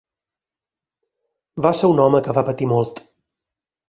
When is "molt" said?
2.73-3.03